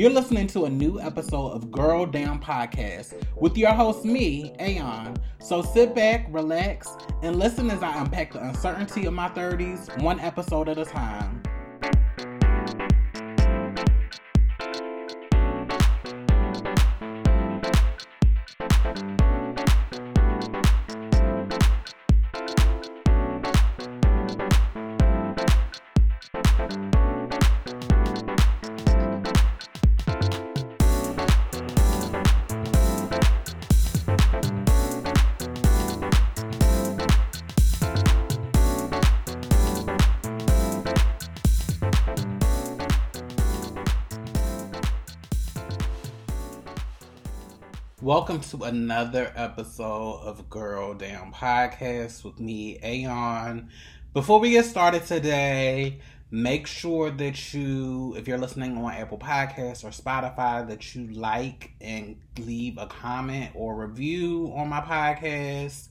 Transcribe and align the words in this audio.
You're 0.00 0.08
listening 0.08 0.46
to 0.46 0.64
a 0.64 0.70
new 0.70 0.98
episode 0.98 1.50
of 1.50 1.70
Girl 1.70 2.06
Down 2.06 2.40
Podcast 2.40 3.22
with 3.36 3.54
your 3.58 3.72
host, 3.72 4.02
me, 4.02 4.54
Aeon. 4.58 5.14
So 5.42 5.60
sit 5.60 5.94
back, 5.94 6.26
relax, 6.30 6.88
and 7.22 7.36
listen 7.36 7.70
as 7.70 7.82
I 7.82 8.00
unpack 8.00 8.32
the 8.32 8.42
uncertainty 8.42 9.04
of 9.04 9.12
my 9.12 9.28
30s, 9.28 10.02
one 10.02 10.18
episode 10.18 10.70
at 10.70 10.78
a 10.78 10.86
time. 10.86 11.39
Welcome 48.10 48.40
to 48.40 48.64
another 48.64 49.32
episode 49.36 50.22
of 50.24 50.50
Girl 50.50 50.94
Down 50.94 51.32
Podcast 51.32 52.24
with 52.24 52.40
me, 52.40 52.76
Aeon. 52.82 53.68
Before 54.14 54.40
we 54.40 54.50
get 54.50 54.64
started 54.64 55.06
today, 55.06 56.00
make 56.28 56.66
sure 56.66 57.12
that 57.12 57.54
you, 57.54 58.16
if 58.16 58.26
you're 58.26 58.36
listening 58.36 58.76
on 58.76 58.92
Apple 58.92 59.16
Podcasts 59.16 59.84
or 59.84 59.90
Spotify, 59.90 60.66
that 60.66 60.92
you 60.92 61.06
like 61.12 61.70
and 61.80 62.16
leave 62.36 62.78
a 62.78 62.88
comment 62.88 63.52
or 63.54 63.76
review 63.76 64.52
on 64.56 64.68
my 64.68 64.80
podcast. 64.80 65.86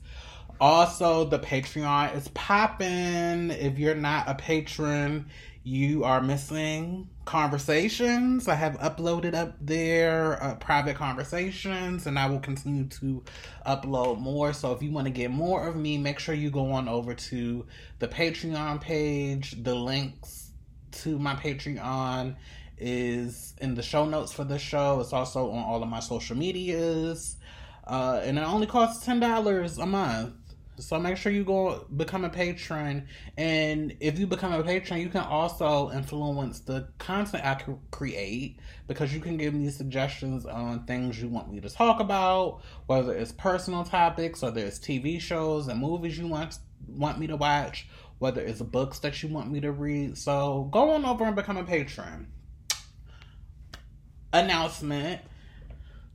Also, 0.60 1.24
the 1.24 1.38
Patreon 1.38 2.14
is 2.14 2.28
popping. 2.34 3.50
If 3.50 3.78
you're 3.78 3.94
not 3.94 4.28
a 4.28 4.34
patron, 4.34 5.24
you 5.62 6.04
are 6.04 6.22
missing 6.22 7.08
conversations. 7.26 8.48
I 8.48 8.54
have 8.54 8.78
uploaded 8.78 9.34
up 9.34 9.56
there 9.60 10.42
uh, 10.42 10.54
private 10.54 10.96
conversations, 10.96 12.06
and 12.06 12.18
I 12.18 12.28
will 12.28 12.40
continue 12.40 12.84
to 12.84 13.22
upload 13.66 14.18
more. 14.20 14.52
So 14.54 14.72
if 14.72 14.82
you 14.82 14.90
want 14.90 15.06
to 15.06 15.12
get 15.12 15.30
more 15.30 15.66
of 15.66 15.76
me, 15.76 15.98
make 15.98 16.18
sure 16.18 16.34
you 16.34 16.50
go 16.50 16.72
on 16.72 16.88
over 16.88 17.14
to 17.14 17.66
the 17.98 18.08
Patreon 18.08 18.80
page. 18.80 19.62
The 19.62 19.74
links 19.74 20.50
to 20.92 21.18
my 21.18 21.34
Patreon 21.34 22.36
is 22.78 23.54
in 23.60 23.74
the 23.74 23.82
show 23.82 24.06
notes 24.06 24.32
for 24.32 24.44
the 24.44 24.58
show. 24.58 25.00
It's 25.00 25.12
also 25.12 25.50
on 25.50 25.62
all 25.62 25.82
of 25.82 25.88
my 25.88 26.00
social 26.00 26.36
medias. 26.36 27.36
Uh, 27.86 28.20
and 28.24 28.38
it 28.38 28.42
only 28.42 28.66
costs 28.66 29.06
$10 29.06 29.82
a 29.82 29.86
month. 29.86 30.34
So 30.80 30.98
make 30.98 31.16
sure 31.16 31.30
you 31.30 31.44
go 31.44 31.86
become 31.96 32.24
a 32.24 32.30
patron. 32.30 33.06
And 33.36 33.96
if 34.00 34.18
you 34.18 34.26
become 34.26 34.52
a 34.52 34.62
patron, 34.62 35.00
you 35.00 35.08
can 35.08 35.22
also 35.22 35.90
influence 35.90 36.60
the 36.60 36.88
content 36.98 37.44
I 37.44 37.62
create 37.90 38.58
because 38.86 39.14
you 39.14 39.20
can 39.20 39.36
give 39.36 39.54
me 39.54 39.70
suggestions 39.70 40.46
on 40.46 40.84
things 40.86 41.20
you 41.20 41.28
want 41.28 41.52
me 41.52 41.60
to 41.60 41.68
talk 41.68 42.00
about, 42.00 42.62
whether 42.86 43.14
it's 43.14 43.32
personal 43.32 43.84
topics 43.84 44.42
or 44.42 44.50
there's 44.50 44.78
TV 44.78 45.20
shows 45.20 45.68
and 45.68 45.80
movies 45.80 46.18
you 46.18 46.26
want 46.26 46.58
want 46.88 47.18
me 47.18 47.26
to 47.26 47.36
watch, 47.36 47.86
whether 48.18 48.40
it's 48.40 48.60
books 48.60 48.98
that 49.00 49.22
you 49.22 49.28
want 49.28 49.50
me 49.50 49.60
to 49.60 49.70
read. 49.70 50.16
So 50.18 50.68
go 50.72 50.90
on 50.90 51.04
over 51.04 51.24
and 51.24 51.36
become 51.36 51.56
a 51.56 51.64
patron. 51.64 52.32
Announcement 54.32 55.20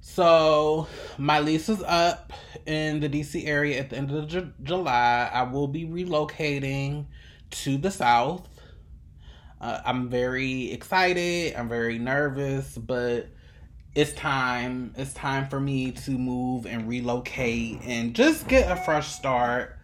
so 0.05 0.87
my 1.17 1.39
lease 1.39 1.67
is 1.67 1.81
up 1.81 2.31
in 2.67 2.99
the 2.99 3.09
DC 3.09 3.47
area 3.47 3.79
at 3.79 3.89
the 3.89 3.97
end 3.97 4.11
of 4.11 4.27
J- 4.27 4.51
July. 4.61 5.29
I 5.33 5.43
will 5.43 5.67
be 5.67 5.85
relocating 5.85 7.07
to 7.49 7.77
the 7.77 7.89
South. 7.89 8.47
Uh, 9.59 9.81
I'm 9.83 10.07
very 10.07 10.71
excited. 10.71 11.55
I'm 11.55 11.67
very 11.67 11.97
nervous, 11.97 12.77
but 12.77 13.29
it's 13.95 14.13
time. 14.13 14.93
It's 14.95 15.11
time 15.13 15.49
for 15.49 15.59
me 15.59 15.91
to 15.91 16.11
move 16.11 16.67
and 16.67 16.87
relocate 16.87 17.81
and 17.83 18.15
just 18.15 18.47
get 18.47 18.71
a 18.71 18.75
fresh 18.75 19.07
start. 19.07 19.74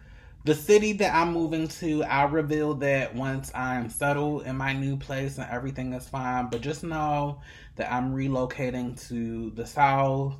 The 0.44 0.56
city 0.56 0.92
that 0.94 1.14
I'm 1.14 1.32
moving 1.32 1.68
to, 1.68 2.02
I'll 2.02 2.28
reveal 2.28 2.74
that 2.74 3.14
once 3.14 3.52
I'm 3.54 3.88
settled 3.88 4.44
in 4.44 4.56
my 4.56 4.72
new 4.72 4.96
place 4.96 5.38
and 5.38 5.48
everything 5.48 5.92
is 5.92 6.08
fine. 6.08 6.48
But 6.50 6.62
just 6.62 6.82
know 6.82 7.40
that 7.76 7.92
I'm 7.92 8.12
relocating 8.12 9.00
to 9.08 9.50
the 9.50 9.64
South. 9.64 10.34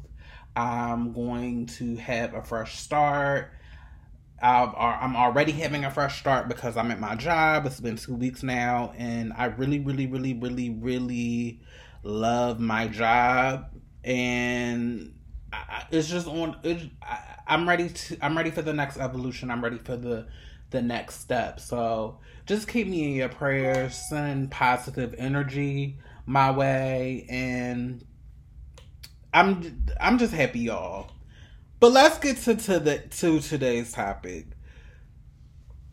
I'm 0.56 1.12
going 1.12 1.66
to 1.66 1.94
have 1.96 2.34
a 2.34 2.42
fresh 2.42 2.80
start. 2.80 3.52
i 4.42 4.98
am 5.02 5.14
already 5.14 5.52
having 5.52 5.84
a 5.84 5.90
fresh 5.90 6.18
start 6.18 6.48
because 6.48 6.76
I'm 6.76 6.90
at 6.90 6.98
my 6.98 7.14
job. 7.14 7.64
It's 7.66 7.78
been 7.78 7.96
two 7.96 8.14
weeks 8.16 8.42
now, 8.42 8.92
and 8.98 9.32
I 9.32 9.46
really, 9.46 9.78
really, 9.78 10.08
really, 10.08 10.34
really, 10.34 10.70
really 10.70 11.60
love 12.02 12.58
my 12.58 12.88
job. 12.88 13.66
And 14.02 15.14
I, 15.52 15.84
it's 15.92 16.08
just 16.08 16.26
on. 16.26 16.56
It, 16.64 16.90
I, 17.00 17.38
I'm 17.52 17.68
ready 17.68 17.90
to. 17.90 18.16
I'm 18.22 18.34
ready 18.34 18.50
for 18.50 18.62
the 18.62 18.72
next 18.72 18.96
evolution. 18.96 19.50
I'm 19.50 19.62
ready 19.62 19.76
for 19.76 19.94
the 19.94 20.26
the 20.70 20.80
next 20.80 21.20
step. 21.20 21.60
So 21.60 22.18
just 22.46 22.66
keep 22.66 22.88
me 22.88 23.04
in 23.04 23.14
your 23.14 23.28
prayers. 23.28 23.94
Send 24.08 24.50
positive 24.50 25.14
energy 25.18 25.98
my 26.24 26.50
way 26.50 27.26
and 27.28 28.04
I'm 29.34 29.84
I'm 30.00 30.16
just 30.16 30.32
happy 30.32 30.60
y'all. 30.60 31.10
But 31.78 31.92
let's 31.92 32.18
get 32.18 32.38
to, 32.38 32.54
to 32.54 32.80
the 32.80 32.98
to 32.98 33.40
today's 33.40 33.92
topic. 33.92 34.46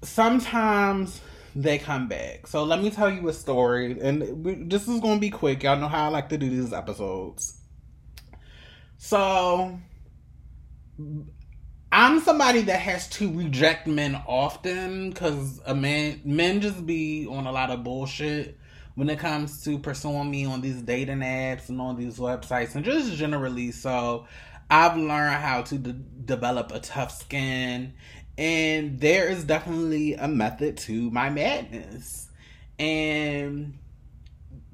Sometimes 0.02 1.20
they 1.56 1.78
come 1.78 2.08
back. 2.08 2.47
So 2.47 2.64
let 2.64 2.81
me 2.81 2.90
tell 2.90 3.09
you 3.09 3.28
a 3.28 3.34
story 3.34 4.00
and 4.00 4.46
we, 4.46 4.56
this 4.56 4.88
is 4.88 5.02
going 5.02 5.16
to 5.16 5.20
be 5.20 5.30
quick. 5.30 5.64
Y'all 5.64 5.78
know 5.78 5.90
how 5.90 6.06
I 6.06 6.08
like 6.08 6.30
to 6.30 6.38
do 6.38 6.50
these 6.50 6.72
episodes. 6.72 7.59
So 8.97 9.78
I'm 11.92 12.20
somebody 12.20 12.62
that 12.64 12.80
has 12.82 13.08
to 13.12 13.32
reject 13.32 13.88
men 13.88 14.16
often 14.28 15.12
cuz 15.14 15.60
a 15.66 15.74
man 15.74 16.22
men 16.24 16.62
just 16.62 16.86
be 16.86 17.26
on 17.28 17.48
a 17.48 17.52
lot 17.52 17.72
of 17.72 17.84
bullshit 17.84 18.60
when 18.94 19.10
it 19.10 19.18
comes 19.18 19.64
to 19.64 19.80
pursuing 19.80 20.30
me 20.30 20.46
on 20.46 20.62
these 20.62 20.82
dating 20.82 21.20
apps 21.20 21.70
and 21.70 21.82
on 21.82 21.98
these 21.98 22.18
websites 22.18 22.76
and 22.76 22.86
just 22.86 23.14
generally. 23.16 23.72
So 23.72 24.28
I've 24.70 24.98
learned 24.98 25.36
how 25.36 25.64
to 25.64 25.78
de- 25.80 25.94
develop 25.94 26.72
a 26.72 26.80
tough 26.80 27.12
skin, 27.12 27.94
and 28.38 29.00
there 29.00 29.28
is 29.28 29.44
definitely 29.44 30.14
a 30.14 30.28
method 30.28 30.78
to 30.80 31.10
my 31.10 31.30
madness. 31.32 32.28
And 32.78 33.80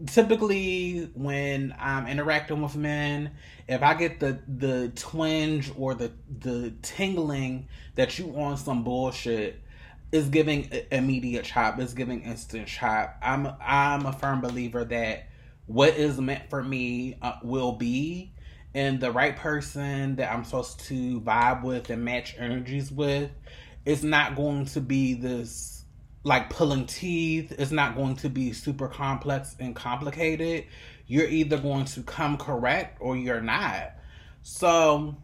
typically, 0.07 1.09
when 1.13 1.75
I'm 1.79 2.07
interacting 2.07 2.61
with 2.61 2.75
men, 2.75 3.31
if 3.67 3.81
I 3.81 3.93
get 3.93 4.19
the 4.19 4.39
the 4.47 4.91
twinge 4.95 5.71
or 5.77 5.95
the 5.95 6.11
the 6.39 6.73
tingling 6.81 7.67
that 7.95 8.17
you 8.19 8.35
on 8.35 8.57
some 8.57 8.83
bullshit, 8.83 9.61
is 10.11 10.29
giving 10.29 10.69
immediate 10.91 11.45
chop, 11.45 11.79
is 11.79 11.93
giving 11.93 12.21
instant 12.23 12.67
chop. 12.67 13.17
I'm 13.21 13.47
I'm 13.61 14.05
a 14.05 14.13
firm 14.13 14.41
believer 14.41 14.83
that 14.85 15.27
what 15.65 15.95
is 15.95 16.19
meant 16.19 16.49
for 16.49 16.63
me 16.63 17.17
uh, 17.21 17.33
will 17.43 17.73
be, 17.73 18.33
and 18.73 18.99
the 18.99 19.11
right 19.11 19.35
person 19.35 20.17
that 20.17 20.31
I'm 20.31 20.43
supposed 20.43 20.81
to 20.81 21.21
vibe 21.21 21.63
with 21.63 21.89
and 21.89 22.03
match 22.03 22.35
energies 22.37 22.91
with 22.91 23.31
is 23.85 24.03
not 24.03 24.35
going 24.35 24.65
to 24.65 24.81
be 24.81 25.13
this 25.13 25.84
like 26.25 26.49
pulling 26.49 26.87
teeth. 26.87 27.53
is 27.53 27.71
not 27.71 27.95
going 27.95 28.15
to 28.17 28.29
be 28.29 28.51
super 28.51 28.87
complex 28.87 29.55
and 29.59 29.75
complicated. 29.75 30.65
You're 31.07 31.27
either 31.27 31.57
going 31.57 31.85
to 31.85 32.01
come 32.01 32.37
correct 32.37 32.97
or 32.99 33.15
you're 33.15 33.41
not. 33.41 33.91
So 34.41 35.15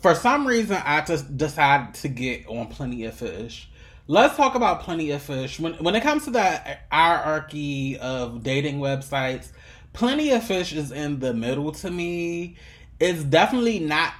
for 0.00 0.14
some 0.14 0.46
reason, 0.46 0.80
I 0.84 1.00
just 1.02 1.36
decided 1.36 1.94
to 1.96 2.08
get 2.08 2.46
on 2.46 2.68
Plenty 2.68 3.04
of 3.04 3.14
Fish. 3.14 3.68
Let's 4.06 4.36
talk 4.36 4.54
about 4.54 4.82
Plenty 4.82 5.10
of 5.10 5.22
Fish. 5.22 5.58
When 5.58 5.74
when 5.74 5.96
it 5.96 6.02
comes 6.02 6.24
to 6.24 6.30
the 6.30 6.78
hierarchy 6.90 7.98
of 7.98 8.44
dating 8.44 8.78
websites, 8.78 9.50
Plenty 9.92 10.30
of 10.30 10.44
Fish 10.44 10.72
is 10.72 10.92
in 10.92 11.18
the 11.18 11.34
middle 11.34 11.72
to 11.72 11.90
me. 11.90 12.56
It's 13.00 13.24
definitely 13.24 13.80
not 13.80 14.12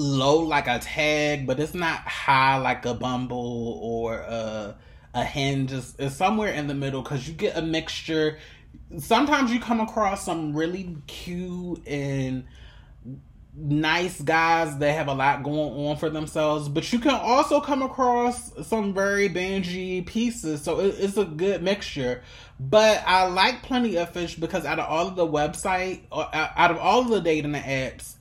low 0.00 0.38
like 0.40 0.66
a 0.66 0.78
tag, 0.78 1.46
but 1.46 1.60
it's 1.60 1.74
not 1.74 2.00
high 2.00 2.56
like 2.56 2.84
a 2.86 2.94
Bumble 2.94 3.78
or 3.82 4.14
a 4.16 4.76
a 5.12 5.24
Hinge. 5.24 5.72
It's, 5.72 5.94
it's 5.98 6.16
somewhere 6.16 6.52
in 6.52 6.66
the 6.66 6.74
middle 6.74 7.02
because 7.02 7.26
you 7.26 7.34
get 7.34 7.56
a 7.56 7.62
mixture. 7.62 8.38
Sometimes 8.98 9.52
you 9.52 9.60
come 9.60 9.80
across 9.80 10.24
some 10.24 10.54
really 10.54 10.96
cute 11.06 11.86
and 11.86 12.44
nice 13.54 14.20
guys 14.20 14.78
that 14.78 14.92
have 14.92 15.08
a 15.08 15.12
lot 15.12 15.42
going 15.42 15.86
on 15.88 15.96
for 15.96 16.08
themselves, 16.08 16.68
but 16.68 16.92
you 16.92 17.00
can 17.00 17.14
also 17.14 17.60
come 17.60 17.82
across 17.82 18.52
some 18.66 18.94
very 18.94 19.28
bangy 19.28 20.06
pieces. 20.06 20.62
So 20.62 20.80
it, 20.80 20.94
it's 20.98 21.16
a 21.16 21.24
good 21.24 21.62
mixture. 21.62 22.22
But 22.58 23.02
I 23.06 23.26
like 23.26 23.62
Plenty 23.62 23.96
of 23.96 24.10
Fish 24.10 24.36
because 24.36 24.64
out 24.64 24.78
of 24.78 24.86
all 24.86 25.08
of 25.08 25.16
the 25.16 25.26
website, 25.26 26.02
out 26.12 26.70
of 26.70 26.78
all 26.78 27.00
of 27.00 27.08
the 27.08 27.20
dating 27.20 27.52
apps, 27.54 28.14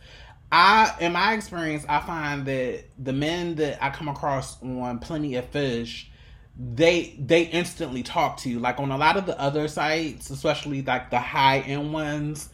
I, 0.52 0.96
in 1.00 1.14
my 1.14 1.34
experience, 1.34 1.86
I 1.88 2.00
find 2.00 2.46
that 2.46 2.86
the 2.98 3.14
men 3.14 3.56
that 3.56 3.84
I 3.84 3.92
come 3.92 4.08
across 4.08 4.62
on 4.64 5.00
Plenty 5.00 5.36
of 5.36 5.46
Fish, 5.50 6.10
they 6.58 7.16
they 7.20 7.44
instantly 7.44 8.04
talk 8.04 8.38
to 8.38 8.50
you. 8.50 8.60
Like 8.60 8.80
on 8.80 8.92
a 8.92 8.98
lot 8.98 9.16
of 9.16 9.26
the 9.26 9.40
other 9.40 9.68
sites, 9.68 10.30
especially 10.30 10.82
like 10.82 11.12
the 11.12 11.20
high 11.20 11.60
end 11.60 11.94
ones, 11.94 12.50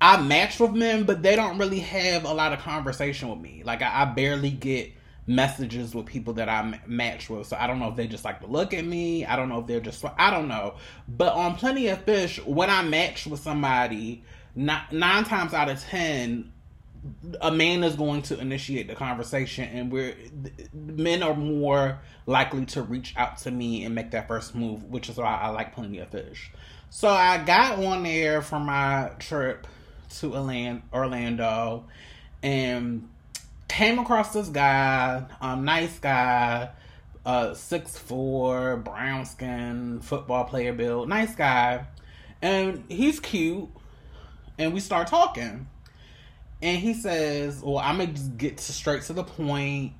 I 0.00 0.20
match 0.20 0.58
with 0.58 0.72
men, 0.72 1.04
but 1.04 1.22
they 1.22 1.36
don't 1.36 1.58
really 1.58 1.80
have 1.80 2.24
a 2.24 2.32
lot 2.32 2.52
of 2.52 2.60
conversation 2.60 3.28
with 3.28 3.38
me. 3.38 3.62
Like 3.64 3.82
I, 3.82 4.02
I 4.02 4.04
barely 4.06 4.50
get 4.50 4.90
messages 5.26 5.94
with 5.94 6.06
people 6.06 6.32
that 6.34 6.48
I 6.48 6.80
match 6.86 7.28
with. 7.28 7.46
So 7.46 7.56
I 7.58 7.66
don't 7.66 7.78
know 7.78 7.88
if 7.88 7.96
they 7.96 8.06
just 8.06 8.24
like 8.24 8.40
to 8.40 8.46
look 8.46 8.72
at 8.72 8.84
me. 8.84 9.26
I 9.26 9.36
don't 9.36 9.48
know 9.50 9.60
if 9.60 9.66
they're 9.66 9.80
just 9.80 10.02
I 10.18 10.30
don't 10.30 10.48
know. 10.48 10.74
But 11.06 11.34
on 11.34 11.54
Plenty 11.54 11.88
of 11.88 12.02
Fish, 12.02 12.42
when 12.46 12.70
I 12.70 12.82
match 12.82 13.26
with 13.26 13.40
somebody, 13.40 14.24
nine, 14.56 14.82
nine 14.90 15.24
times 15.24 15.52
out 15.52 15.68
of 15.68 15.80
ten, 15.80 16.50
a 17.40 17.50
man 17.50 17.84
is 17.84 17.96
going 17.96 18.22
to 18.22 18.38
initiate 18.38 18.88
the 18.88 18.94
conversation, 18.94 19.64
and 19.64 19.92
we're 19.92 20.14
men 20.72 21.22
are 21.22 21.34
more 21.34 21.98
likely 22.26 22.66
to 22.66 22.82
reach 22.82 23.14
out 23.16 23.38
to 23.38 23.50
me 23.50 23.84
and 23.84 23.94
make 23.94 24.10
that 24.10 24.28
first 24.28 24.54
move, 24.54 24.84
which 24.84 25.08
is 25.08 25.16
why 25.16 25.38
I 25.40 25.48
like 25.48 25.74
Plenty 25.74 25.98
of 25.98 26.08
Fish. 26.08 26.50
So 26.90 27.08
I 27.08 27.38
got 27.38 27.82
on 27.82 28.02
there 28.02 28.42
for 28.42 28.58
my 28.58 29.12
trip 29.18 29.66
to 30.18 30.34
Orlando 30.92 31.84
and 32.42 33.08
came 33.68 33.98
across 33.98 34.32
this 34.32 34.48
guy, 34.48 35.24
a 35.40 35.56
nice 35.56 35.98
guy, 36.00 36.70
uh, 37.24 37.54
six 37.54 37.96
four, 37.96 38.76
brown 38.76 39.24
skin, 39.24 40.00
football 40.00 40.44
player 40.44 40.72
build, 40.72 41.08
nice 41.08 41.34
guy, 41.34 41.86
and 42.42 42.84
he's 42.88 43.20
cute. 43.20 43.68
And 44.58 44.74
we 44.74 44.80
start 44.80 45.06
talking, 45.06 45.68
and 46.62 46.78
he 46.78 46.94
says, 46.94 47.62
"Well, 47.62 47.78
I'm 47.78 47.98
gonna 47.98 48.12
get 48.12 48.60
straight 48.60 49.02
to 49.04 49.12
the 49.12 49.24
point. 49.24 49.92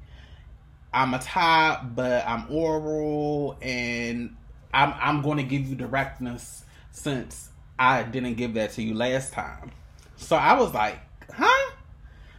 I'm 0.93 1.15
a 1.15 1.19
top, 1.19 1.95
but 1.95 2.27
I'm 2.27 2.47
oral, 2.51 3.57
and 3.63 4.37
I'm 4.73 4.95
I'm 5.01 5.23
going 5.23 5.39
to 5.39 5.45
give 5.45 5.67
you 5.67 5.75
directness 5.75 6.65
since 6.91 7.51
I 7.79 8.03
didn't 8.03 8.35
give 8.35 8.55
that 8.55 8.73
to 8.73 8.83
you 8.83 8.95
last 8.95 9.33
time." 9.33 9.73
So 10.17 10.37
I 10.37 10.55
was 10.55 10.75
like, 10.75 10.99
huh? 11.33 11.73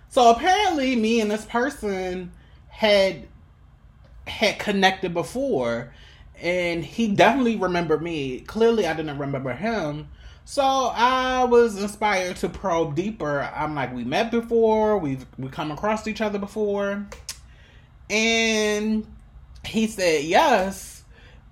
So 0.10 0.30
apparently 0.32 0.96
me 0.96 1.22
and 1.22 1.32
this 1.32 1.46
person 1.46 2.32
had 2.70 3.28
had 4.28 4.60
connected 4.60 5.14
before 5.14 5.94
and 6.42 6.84
he 6.84 7.08
definitely 7.08 7.56
remembered 7.56 8.02
me. 8.02 8.42
Clearly 8.42 8.88
I 8.88 8.94
didn't 8.94 9.18
remember 9.18 9.54
him. 9.54 10.10
So 10.44 10.64
I 10.64 11.44
was 11.46 11.82
inspired 11.82 12.38
to 12.38 12.50
probe 12.50 12.96
deeper. 12.96 13.42
I'm 13.56 13.76
like, 13.76 13.94
we 13.94 14.04
met 14.04 14.32
before, 14.32 14.98
we've 14.98 15.26
we 15.38 15.50
come 15.50 15.72
across 15.72 16.08
each 16.08 16.22
other 16.22 16.40
before. 16.40 17.08
And 18.10 19.08
he 19.66 19.88
said 19.88 20.24
yes. 20.24 21.04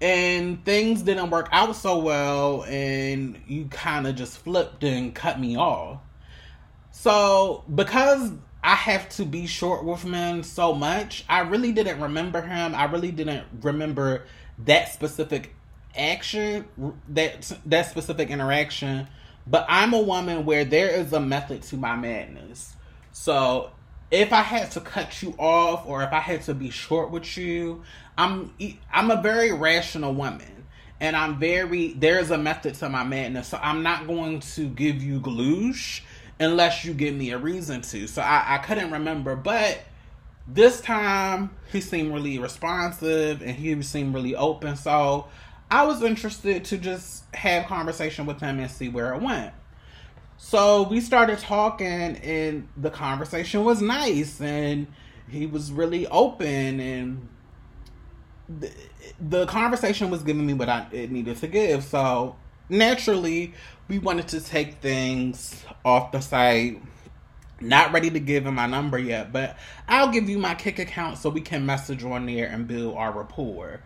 And 0.01 0.63
things 0.63 1.01
didn't 1.01 1.29
work 1.29 1.49
out 1.51 1.75
so 1.75 1.97
well, 1.99 2.63
and 2.63 3.37
you 3.47 3.65
kind 3.65 4.07
of 4.07 4.15
just 4.15 4.37
flipped 4.37 4.83
and 4.85 5.13
cut 5.13 5.39
me 5.39 5.57
off. 5.57 5.99
So 6.91 7.65
because 7.73 8.31
I 8.63 8.75
have 8.75 9.09
to 9.09 9.25
be 9.25 9.45
short 9.45 9.83
with 9.83 10.05
men 10.05 10.43
so 10.43 10.73
much, 10.73 11.25
I 11.27 11.41
really 11.41 11.73
didn't 11.73 12.01
remember 12.01 12.41
him. 12.41 12.75
I 12.75 12.85
really 12.85 13.11
didn't 13.11 13.45
remember 13.61 14.25
that 14.59 14.93
specific 14.93 15.53
action, 15.95 16.65
that 17.09 17.51
that 17.65 17.89
specific 17.89 18.29
interaction. 18.29 19.07
But 19.47 19.65
I'm 19.67 19.93
a 19.93 20.01
woman 20.01 20.45
where 20.45 20.63
there 20.63 20.89
is 20.89 21.11
a 21.13 21.19
method 21.19 21.63
to 21.63 21.77
my 21.77 21.95
madness. 21.95 22.75
So 23.11 23.71
if 24.11 24.33
I 24.33 24.41
had 24.41 24.71
to 24.71 24.81
cut 24.81 25.21
you 25.21 25.35
off 25.37 25.87
or 25.87 26.03
if 26.03 26.11
I 26.11 26.19
had 26.19 26.43
to 26.43 26.53
be 26.53 26.69
short 26.69 27.11
with 27.11 27.37
you, 27.37 27.83
I'm 28.17 28.53
I'm 28.91 29.11
a 29.11 29.21
very 29.21 29.51
rational 29.51 30.13
woman 30.13 30.65
and 30.99 31.15
I'm 31.15 31.39
very 31.39 31.93
there's 31.93 32.31
a 32.31 32.37
method 32.37 32.75
to 32.75 32.89
my 32.89 33.03
madness. 33.03 33.49
So 33.49 33.59
I'm 33.61 33.83
not 33.83 34.07
going 34.07 34.41
to 34.41 34.67
give 34.67 35.01
you 35.01 35.19
gloosh 35.19 36.01
unless 36.39 36.85
you 36.85 36.93
give 36.93 37.15
me 37.15 37.31
a 37.31 37.37
reason 37.37 37.81
to. 37.81 38.07
So 38.07 38.21
I, 38.21 38.55
I 38.55 38.57
couldn't 38.59 38.91
remember, 38.91 39.35
but 39.35 39.79
this 40.47 40.81
time 40.81 41.51
he 41.71 41.81
seemed 41.81 42.13
really 42.13 42.39
responsive 42.39 43.41
and 43.41 43.51
he 43.51 43.81
seemed 43.83 44.13
really 44.13 44.35
open. 44.35 44.75
So 44.75 45.27
I 45.71 45.85
was 45.85 46.01
interested 46.01 46.65
to 46.65 46.77
just 46.77 47.23
have 47.35 47.67
conversation 47.67 48.25
with 48.25 48.39
him 48.39 48.59
and 48.59 48.71
see 48.71 48.89
where 48.89 49.13
it 49.13 49.21
went. 49.21 49.53
So 50.37 50.83
we 50.83 51.01
started 51.01 51.39
talking 51.39 51.87
and 51.87 52.67
the 52.77 52.89
conversation 52.89 53.63
was 53.65 53.81
nice 53.81 54.39
and 54.41 54.87
he 55.27 55.45
was 55.45 55.71
really 55.71 56.07
open 56.07 56.79
and 56.79 57.27
the, 58.47 58.71
the 59.19 59.45
conversation 59.45 60.09
was 60.09 60.23
giving 60.23 60.45
me 60.45 60.53
what 60.53 60.69
I 60.69 60.87
it 60.91 61.11
needed 61.11 61.37
to 61.37 61.47
give. 61.47 61.83
So 61.83 62.35
naturally, 62.67 63.53
we 63.87 63.99
wanted 63.99 64.29
to 64.29 64.41
take 64.41 64.75
things 64.75 65.63
off 65.85 66.11
the 66.11 66.21
site. 66.21 66.81
Not 67.61 67.91
ready 67.91 68.09
to 68.09 68.19
give 68.19 68.47
him 68.47 68.55
my 68.55 68.67
number 68.67 68.97
yet, 68.97 69.33
but 69.33 69.57
I'll 69.87 70.09
give 70.09 70.29
you 70.29 70.39
my 70.39 70.55
Kik 70.55 70.79
account 70.79 71.17
so 71.17 71.29
we 71.29 71.41
can 71.41 71.65
message 71.65 72.03
on 72.05 72.25
there 72.25 72.47
and 72.47 72.65
build 72.65 72.95
our 72.95 73.11
rapport. 73.11 73.81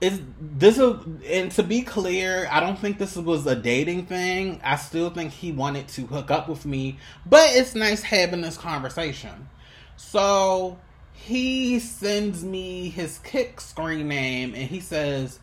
Is 0.00 0.20
this 0.40 0.78
a 0.78 0.98
and 1.26 1.50
to 1.52 1.62
be 1.62 1.82
clear, 1.82 2.48
I 2.50 2.60
don't 2.60 2.78
think 2.78 2.98
this 2.98 3.16
was 3.16 3.46
a 3.46 3.54
dating 3.54 4.06
thing. 4.06 4.60
I 4.64 4.76
still 4.76 5.10
think 5.10 5.32
he 5.32 5.52
wanted 5.52 5.88
to 5.88 6.06
hook 6.06 6.30
up 6.30 6.48
with 6.48 6.64
me, 6.64 6.98
but 7.26 7.50
it's 7.52 7.74
nice 7.74 8.02
having 8.02 8.40
this 8.40 8.56
conversation. 8.56 9.48
So 9.96 10.78
he 11.12 11.78
sends 11.80 12.42
me 12.42 12.88
his 12.88 13.18
Kik 13.18 13.60
screen 13.60 14.08
name 14.08 14.54
and 14.54 14.68
he 14.68 14.80
says, 14.80 15.38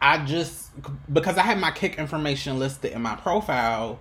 I 0.00 0.24
just 0.24 0.70
because 1.12 1.36
I 1.36 1.42
had 1.42 1.58
my 1.58 1.70
Kik 1.70 1.98
information 1.98 2.58
listed 2.58 2.92
in 2.92 3.02
my 3.02 3.16
profile, 3.16 3.98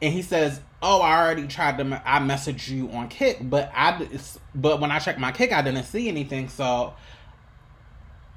and 0.00 0.12
he 0.12 0.22
says, 0.22 0.60
"Oh, 0.82 1.00
I 1.00 1.18
already 1.18 1.46
tried 1.48 1.78
to. 1.78 2.02
I 2.04 2.18
messaged 2.20 2.68
you 2.68 2.90
on 2.90 3.08
Kik 3.08 3.38
but 3.48 3.72
I 3.74 4.08
but 4.54 4.80
when 4.80 4.90
I 4.92 4.98
checked 4.98 5.18
my 5.18 5.32
Kik 5.32 5.52
I 5.52 5.62
didn't 5.62 5.84
see 5.84 6.08
anything. 6.08 6.48
So 6.48 6.94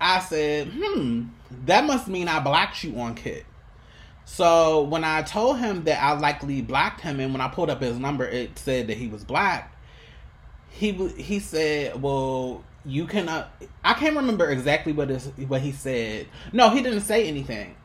I 0.01 0.19
said, 0.19 0.69
hmm, 0.69 1.25
that 1.65 1.85
must 1.85 2.07
mean 2.07 2.27
I 2.27 2.39
blocked 2.39 2.83
you 2.83 2.97
on 2.99 3.15
Kik. 3.15 3.45
So 4.25 4.83
when 4.83 5.03
I 5.03 5.23
told 5.23 5.57
him 5.59 5.83
that 5.85 6.01
I 6.01 6.17
likely 6.17 6.61
blocked 6.61 7.01
him, 7.01 7.19
and 7.19 7.33
when 7.33 7.41
I 7.41 7.47
pulled 7.47 7.69
up 7.69 7.81
his 7.81 7.97
number, 7.97 8.25
it 8.25 8.57
said 8.59 8.87
that 8.87 8.97
he 8.97 9.07
was 9.07 9.23
black. 9.23 9.75
He 10.69 10.91
he 10.91 11.39
said, 11.39 12.01
well, 12.01 12.63
you 12.85 13.07
cannot. 13.07 13.51
I 13.83 13.93
can't 13.93 14.15
remember 14.15 14.49
exactly 14.49 14.93
what 14.93 15.09
is 15.09 15.31
what 15.47 15.61
he 15.61 15.71
said. 15.71 16.27
No, 16.53 16.69
he 16.69 16.81
didn't 16.81 17.01
say 17.01 17.27
anything. 17.27 17.75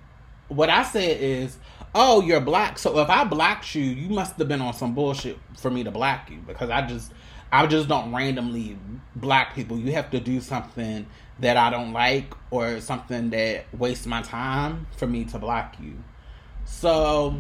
What 0.49 0.69
I 0.69 0.83
said 0.83 1.21
is, 1.21 1.57
"Oh, 1.95 2.21
you're 2.21 2.41
black. 2.41 2.79
So 2.79 2.99
if 2.99 3.09
I 3.09 3.25
blocked 3.25 3.75
you, 3.75 3.83
you 3.83 4.09
must 4.11 4.37
have 4.37 4.47
been 4.47 4.61
on 4.61 4.75
some 4.75 4.95
bullshit 4.95 5.39
for 5.57 5.71
me 5.71 5.83
to 5.85 5.91
block 5.91 6.31
you 6.31 6.39
because 6.47 6.71
I 6.71 6.87
just, 6.87 7.13
I 7.63 7.67
just 7.67 7.89
don't 7.89 8.15
randomly 8.15 8.79
block 9.17 9.55
people. 9.55 9.79
You 9.79 9.93
have 9.93 10.11
to 10.11 10.21
do 10.21 10.41
something 10.41 11.07
that 11.41 11.57
I 11.57 11.71
don't 11.71 11.93
like 11.93 12.33
or 12.51 12.81
something 12.81 13.31
that 13.31 13.67
wastes 13.77 14.07
my 14.07 14.23
time 14.23 14.87
for 14.97 15.07
me 15.07 15.25
to 15.27 15.39
block 15.39 15.77
you." 15.81 16.03
So 16.65 17.37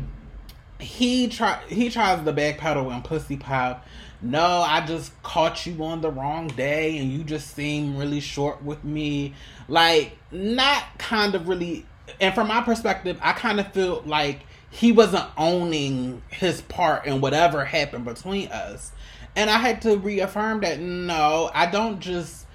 he 0.79 1.29
try 1.29 1.61
he 1.69 1.91
tries 1.91 2.25
to 2.25 2.33
backpedal 2.33 2.93
and 2.93 3.05
pussy 3.05 3.37
pop 3.37 3.87
no, 4.25 4.63
I 4.63 4.85
just 4.87 5.23
caught 5.23 5.67
you 5.67 5.85
on 5.85 6.01
the 6.01 6.11
wrong 6.11 6.49
day 6.49 6.97
and 6.97 7.13
you 7.13 7.25
just 7.25 7.55
seem 7.55 7.99
really 7.99 8.21
short 8.21 8.65
with 8.65 8.83
me. 8.83 9.35
Like, 9.69 10.17
not 10.33 10.83
kind 10.99 11.35
of 11.35 11.47
really. 11.47 11.85
And 12.21 12.35
from 12.35 12.49
my 12.49 12.63
perspective, 12.63 13.19
I 13.21 13.33
kind 13.33 13.61
of 13.61 13.73
feel 13.73 14.03
like 14.07 14.47
he 14.71 14.93
wasn't 14.93 15.27
owning 15.37 16.23
his 16.29 16.63
part 16.63 17.05
in 17.05 17.21
whatever 17.21 17.67
happened 17.67 18.07
between 18.07 18.49
us. 18.49 18.93
And 19.37 19.51
I 19.51 19.59
had 19.59 19.83
to 19.83 19.97
reaffirm 19.97 20.61
that 20.61 20.81
no, 20.81 21.51
I 21.55 21.67
don't 21.67 22.01
just 22.01 22.47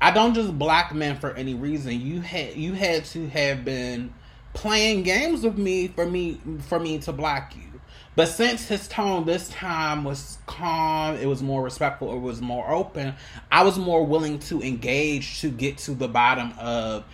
I 0.00 0.10
don't 0.10 0.34
just 0.34 0.58
block 0.58 0.94
men 0.94 1.18
for 1.18 1.32
any 1.32 1.54
reason. 1.54 2.00
You 2.00 2.20
had 2.20 2.56
you 2.56 2.74
had 2.74 3.04
to 3.06 3.28
have 3.28 3.64
been 3.64 4.12
playing 4.52 5.02
games 5.02 5.42
with 5.42 5.58
me 5.58 5.88
for 5.88 6.06
me 6.06 6.40
for 6.68 6.78
me 6.78 6.98
to 7.00 7.12
block 7.12 7.54
you. 7.56 7.80
But 8.14 8.28
since 8.28 8.66
his 8.68 8.88
tone 8.88 9.26
this 9.26 9.48
time 9.50 10.04
was 10.04 10.38
calm, 10.46 11.16
it 11.16 11.26
was 11.26 11.42
more 11.42 11.62
respectful, 11.62 12.14
it 12.14 12.20
was 12.20 12.40
more 12.40 12.70
open, 12.70 13.14
I 13.52 13.62
was 13.62 13.78
more 13.78 14.04
willing 14.04 14.38
to 14.40 14.62
engage 14.62 15.40
to 15.42 15.50
get 15.50 15.78
to 15.78 15.94
the 15.94 16.08
bottom 16.08 16.52
of 16.58 17.04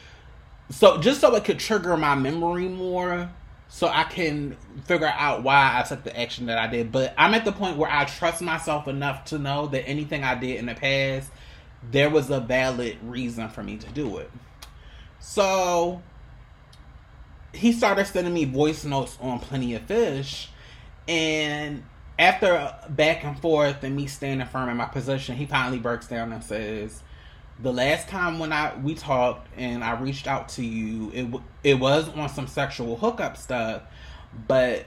so 0.71 0.99
just 0.99 1.21
so 1.21 1.35
it 1.35 1.45
could 1.45 1.59
trigger 1.59 1.97
my 1.97 2.15
memory 2.15 2.69
more 2.69 3.31
so 3.75 3.89
I 3.89 4.05
can 4.05 4.55
figure 4.85 5.07
out 5.07 5.43
why 5.43 5.81
I 5.81 5.83
took 5.83 6.05
the 6.05 6.15
action 6.21 6.45
that 6.47 6.59
I 6.59 6.67
did. 6.67 6.93
But 6.93 7.15
I'm 7.17 7.33
at 7.33 7.47
the 7.47 7.53
point 7.53 7.79
where 7.79 7.91
I 7.91 8.05
trust 8.05 8.43
myself 8.43 8.87
enough 8.87 9.25
to 9.27 9.39
know 9.39 9.67
that 9.69 9.89
anything 9.89 10.23
I 10.23 10.35
did 10.35 10.57
in 10.59 10.67
the 10.67 10.75
past, 10.75 11.31
there 11.91 12.11
was 12.11 12.29
a 12.29 12.39
valid 12.39 12.99
reason 13.03 13.49
for 13.49 13.63
me 13.63 13.79
to 13.79 13.91
do 13.93 14.19
it. 14.19 14.31
So 15.21 16.03
he 17.55 17.73
started 17.73 18.05
sending 18.05 18.35
me 18.35 18.45
voice 18.45 18.85
notes 18.85 19.17
on 19.23 19.41
Plenty 19.41 19.75
of 19.75 19.83
Fish, 19.85 20.51
and 21.09 21.83
after 22.19 22.75
back 22.91 23.25
and 23.25 23.41
forth 23.41 23.83
and 23.85 23.97
me 23.97 24.07
standing 24.07 24.47
firm 24.49 24.69
in 24.69 24.77
my 24.77 24.85
position, 24.85 25.35
he 25.35 25.47
finally 25.47 25.79
breaks 25.79 26.07
down 26.07 26.31
and 26.31 26.45
says, 26.45 27.03
"The 27.63 27.73
last 27.73 28.09
time 28.09 28.39
when 28.39 28.53
I 28.53 28.75
we 28.83 28.95
talked 28.95 29.49
and 29.57 29.85
I 29.85 29.99
reached 30.01 30.27
out 30.27 30.49
to 30.51 30.65
you, 30.65 31.11
it 31.15 31.41
it 31.63 31.75
was 31.79 32.09
on 32.11 32.29
some 32.29 32.47
sexual 32.49 32.97
hookup 32.97 33.37
stuff, 33.37 33.83
but 34.49 34.87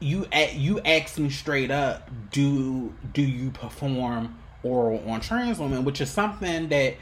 you 0.00 0.26
you 0.54 0.80
asked 0.80 1.18
me 1.18 1.30
straight 1.30 1.70
up, 1.70 2.10
do 2.30 2.92
do 3.12 3.22
you 3.22 3.50
perform 3.50 4.36
oral 4.62 5.02
on 5.08 5.20
trans 5.20 5.58
women, 5.58 5.84
which 5.84 6.00
is 6.00 6.10
something 6.10 6.68
that." 6.68 6.96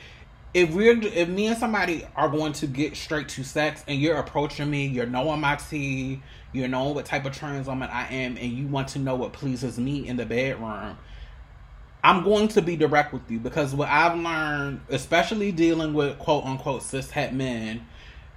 If 0.54 0.74
we're 0.74 1.00
if 1.02 1.30
me 1.30 1.46
and 1.46 1.56
somebody 1.56 2.06
are 2.14 2.28
going 2.28 2.52
to 2.52 2.66
get 2.66 2.94
straight 2.94 3.30
to 3.30 3.42
sex 3.42 3.82
and 3.88 3.98
you're 3.98 4.18
approaching 4.18 4.70
me, 4.70 4.84
you're 4.86 5.06
knowing 5.06 5.40
my 5.40 5.56
tea, 5.56 6.20
you're 6.52 6.68
knowing 6.68 6.94
what 6.94 7.06
type 7.06 7.24
of 7.24 7.32
trans 7.32 7.66
woman 7.66 7.88
I 7.90 8.06
am, 8.08 8.36
and 8.36 8.52
you 8.52 8.66
want 8.66 8.88
to 8.88 8.98
know 8.98 9.14
what 9.14 9.32
pleases 9.32 9.78
me 9.78 10.06
in 10.06 10.18
the 10.18 10.26
bedroom, 10.26 10.98
I'm 12.04 12.24
going 12.24 12.48
to 12.48 12.62
be 12.62 12.76
direct 12.76 13.12
with 13.12 13.30
you 13.30 13.38
because 13.38 13.74
what 13.74 13.88
I've 13.88 14.18
learned, 14.18 14.80
especially 14.88 15.52
dealing 15.52 15.94
with 15.94 16.18
quote 16.18 16.44
unquote 16.44 16.82
cis 16.82 17.10
het 17.10 17.32
men, 17.32 17.86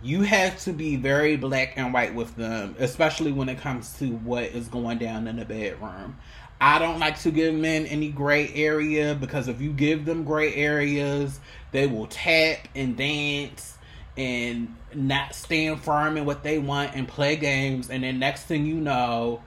you 0.03 0.21
have 0.21 0.59
to 0.59 0.73
be 0.73 0.97
very 0.97 1.35
black 1.35 1.73
and 1.75 1.91
white 1.91 2.13
with 2.13 2.35
them, 2.35 2.75
especially 2.77 3.31
when 3.31 3.49
it 3.49 3.57
comes 3.57 3.97
to 3.97 4.09
what 4.17 4.43
is 4.43 4.67
going 4.67 4.99
down 4.99 5.27
in 5.27 5.37
the 5.37 5.45
bedroom. 5.45 6.17
I 6.61 6.79
don't 6.79 6.99
like 6.99 7.19
to 7.21 7.31
give 7.31 7.53
men 7.55 7.85
any 7.87 8.09
gray 8.09 8.53
area 8.53 9.15
because 9.15 9.47
if 9.47 9.59
you 9.59 9.73
give 9.73 10.05
them 10.05 10.23
gray 10.23 10.53
areas, 10.53 11.39
they 11.71 11.87
will 11.87 12.07
tap 12.07 12.67
and 12.75 12.95
dance 12.95 13.77
and 14.15 14.75
not 14.93 15.35
stand 15.35 15.81
firm 15.81 16.17
in 16.17 16.25
what 16.25 16.43
they 16.43 16.57
want 16.57 16.95
and 16.95 17.07
play 17.07 17.35
games 17.35 17.89
and 17.89 18.03
then 18.03 18.17
next 18.17 18.43
thing 18.43 18.65
you 18.65 18.75
know 18.75 19.41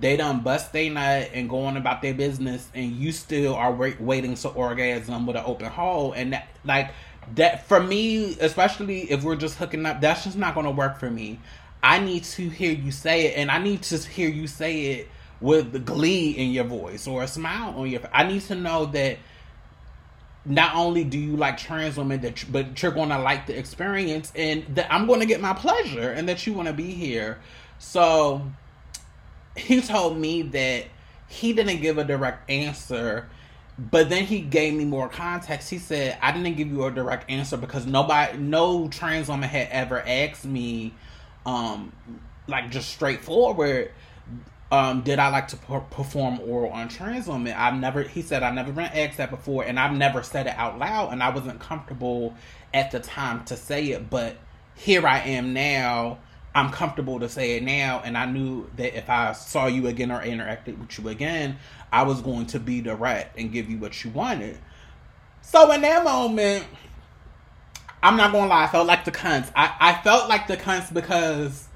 they 0.00 0.16
done 0.16 0.40
bust 0.40 0.72
their 0.72 0.90
nut 0.90 1.30
and 1.32 1.48
going 1.48 1.76
about 1.76 2.02
their 2.02 2.14
business 2.14 2.68
and 2.74 2.92
you 2.92 3.12
still 3.12 3.54
are 3.54 3.72
wait, 3.72 4.00
waiting 4.00 4.34
to 4.34 4.48
orgasm 4.48 5.26
with 5.26 5.36
an 5.36 5.44
open 5.46 5.66
hole. 5.66 6.12
And 6.12 6.32
that 6.32 6.48
like 6.64 6.92
that 7.36 7.66
for 7.66 7.80
me 7.80 8.36
especially 8.40 9.10
if 9.10 9.22
we're 9.22 9.36
just 9.36 9.56
hooking 9.56 9.84
up 9.86 10.00
that's 10.00 10.24
just 10.24 10.36
not 10.36 10.54
to 10.64 10.70
work 10.70 10.98
for 10.98 11.10
me. 11.10 11.38
I 11.82 12.00
need 12.00 12.24
to 12.24 12.48
hear 12.48 12.72
you 12.72 12.90
say 12.90 13.26
it 13.26 13.38
and 13.38 13.50
i 13.50 13.58
need 13.58 13.82
to 13.84 13.96
hear 13.96 14.28
you 14.28 14.46
say 14.46 14.82
it 14.86 15.08
with 15.40 15.72
the 15.72 15.78
glee 15.78 16.32
in 16.32 16.50
your 16.50 16.64
voice 16.64 17.06
or 17.06 17.22
a 17.22 17.28
smile 17.28 17.70
on 17.74 17.88
your 17.88 18.02
i 18.12 18.22
need 18.22 18.42
to 18.42 18.54
know 18.54 18.84
that 18.86 19.16
not 20.44 20.74
only 20.74 21.04
do 21.04 21.18
you 21.18 21.36
like 21.36 21.58
trans 21.58 21.96
women, 21.96 22.20
that 22.22 22.44
but 22.50 22.82
you're 22.82 22.92
to 22.92 23.18
like 23.18 23.46
the 23.46 23.58
experience, 23.58 24.32
and 24.34 24.64
that 24.74 24.92
I'm 24.92 25.06
to 25.20 25.26
get 25.26 25.40
my 25.40 25.52
pleasure, 25.52 26.10
and 26.10 26.28
that 26.28 26.46
you 26.46 26.54
want 26.54 26.68
to 26.68 26.74
be 26.74 26.92
here. 26.92 27.38
So 27.78 28.42
he 29.60 29.80
told 29.80 30.18
me 30.18 30.42
that 30.42 30.84
he 31.28 31.52
didn't 31.52 31.80
give 31.80 31.98
a 31.98 32.04
direct 32.04 32.50
answer, 32.50 33.28
but 33.78 34.08
then 34.08 34.24
he 34.24 34.40
gave 34.40 34.74
me 34.74 34.84
more 34.84 35.08
context. 35.08 35.70
He 35.70 35.78
said, 35.78 36.18
"I 36.20 36.32
didn't 36.32 36.56
give 36.56 36.68
you 36.68 36.84
a 36.84 36.90
direct 36.90 37.30
answer 37.30 37.56
because 37.56 37.86
nobody, 37.86 38.38
no 38.38 38.88
trans 38.88 39.28
woman 39.28 39.48
had 39.48 39.68
ever 39.70 40.00
asked 40.06 40.44
me, 40.44 40.94
um, 41.46 41.92
like 42.46 42.70
just 42.70 42.90
straightforward." 42.90 43.92
um, 44.72 45.00
did 45.02 45.18
I 45.18 45.28
like 45.28 45.48
to 45.48 45.56
per- 45.56 45.80
perform 45.80 46.40
oral 46.40 46.70
on 46.70 46.88
trans 46.88 47.26
women? 47.26 47.54
I've 47.56 47.74
never, 47.74 48.02
he 48.02 48.22
said, 48.22 48.42
I've 48.42 48.54
never 48.54 48.70
been 48.72 48.84
asked 48.84 49.16
that 49.16 49.30
before, 49.30 49.64
and 49.64 49.78
I've 49.78 49.92
never 49.96 50.22
said 50.22 50.46
it 50.46 50.54
out 50.56 50.78
loud, 50.78 51.12
and 51.12 51.22
I 51.22 51.30
wasn't 51.30 51.58
comfortable 51.58 52.34
at 52.72 52.90
the 52.92 53.00
time 53.00 53.44
to 53.46 53.56
say 53.56 53.86
it, 53.86 54.08
but 54.08 54.36
here 54.76 55.06
I 55.06 55.20
am 55.20 55.52
now. 55.52 56.18
I'm 56.54 56.70
comfortable 56.70 57.20
to 57.20 57.28
say 57.28 57.56
it 57.56 57.62
now, 57.62 58.02
and 58.04 58.18
I 58.18 58.26
knew 58.26 58.68
that 58.76 58.96
if 58.96 59.08
I 59.08 59.32
saw 59.32 59.66
you 59.66 59.86
again 59.86 60.10
or 60.10 60.20
interacted 60.20 60.78
with 60.78 60.98
you 60.98 61.08
again, 61.08 61.58
I 61.92 62.02
was 62.02 62.20
going 62.20 62.46
to 62.48 62.60
be 62.60 62.80
direct 62.80 63.38
and 63.38 63.52
give 63.52 63.70
you 63.70 63.78
what 63.78 64.02
you 64.02 64.10
wanted. 64.10 64.58
So 65.42 65.70
in 65.72 65.80
that 65.82 66.04
moment, 66.04 66.64
I'm 68.02 68.16
not 68.16 68.32
gonna 68.32 68.48
lie, 68.48 68.64
I 68.64 68.66
felt 68.66 68.86
like 68.86 69.04
the 69.04 69.12
cunts. 69.12 69.50
I, 69.54 69.74
I 69.78 70.02
felt 70.02 70.28
like 70.28 70.46
the 70.46 70.56
cunts 70.56 70.92
because 70.92 71.68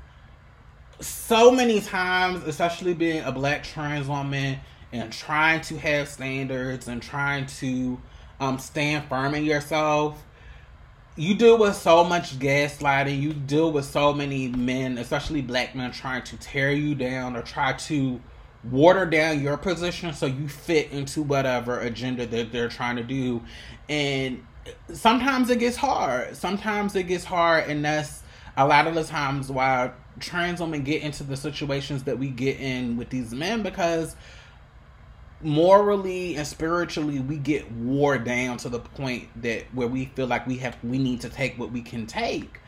so 1.00 1.50
many 1.50 1.80
times, 1.80 2.44
especially 2.44 2.94
being 2.94 3.22
a 3.24 3.32
black 3.32 3.62
trans 3.62 4.08
woman 4.08 4.58
and 4.92 5.12
trying 5.12 5.60
to 5.62 5.76
have 5.78 6.08
standards 6.08 6.88
and 6.88 7.02
trying 7.02 7.46
to 7.46 8.00
um, 8.40 8.58
stand 8.58 9.04
firm 9.08 9.34
in 9.34 9.44
yourself, 9.44 10.22
you 11.16 11.34
deal 11.34 11.58
with 11.58 11.76
so 11.76 12.02
much 12.02 12.38
gaslighting. 12.38 13.20
You 13.20 13.32
deal 13.32 13.70
with 13.70 13.84
so 13.84 14.12
many 14.12 14.48
men, 14.48 14.98
especially 14.98 15.42
black 15.42 15.74
men, 15.74 15.92
trying 15.92 16.22
to 16.24 16.36
tear 16.36 16.72
you 16.72 16.94
down 16.94 17.36
or 17.36 17.42
try 17.42 17.72
to 17.72 18.20
water 18.64 19.06
down 19.06 19.42
your 19.42 19.56
position 19.56 20.12
so 20.12 20.26
you 20.26 20.48
fit 20.48 20.90
into 20.90 21.22
whatever 21.22 21.80
agenda 21.80 22.26
that 22.26 22.50
they're 22.50 22.68
trying 22.68 22.96
to 22.96 23.04
do. 23.04 23.42
And 23.88 24.44
sometimes 24.92 25.50
it 25.50 25.60
gets 25.60 25.76
hard. 25.76 26.36
Sometimes 26.36 26.96
it 26.96 27.04
gets 27.04 27.24
hard, 27.24 27.68
and 27.68 27.84
that's 27.84 28.22
a 28.56 28.66
lot 28.66 28.86
of 28.86 28.94
the 28.94 29.04
times 29.04 29.50
why 29.50 29.92
trans 30.20 30.60
women 30.60 30.82
get 30.82 31.02
into 31.02 31.22
the 31.22 31.36
situations 31.36 32.04
that 32.04 32.18
we 32.18 32.28
get 32.28 32.58
in 32.60 32.96
with 32.96 33.10
these 33.10 33.32
men 33.32 33.62
because 33.62 34.14
morally 35.44 36.36
and 36.36 36.46
spiritually 36.46 37.20
we 37.20 37.36
get 37.36 37.70
wore 37.72 38.18
down 38.18 38.56
to 38.56 38.68
the 38.68 38.78
point 38.78 39.28
that 39.42 39.62
where 39.74 39.88
we 39.88 40.06
feel 40.06 40.26
like 40.26 40.46
we 40.46 40.56
have 40.56 40.76
we 40.82 40.98
need 40.98 41.20
to 41.20 41.28
take 41.28 41.58
what 41.58 41.70
we 41.70 41.82
can 41.82 42.06
take 42.06 42.60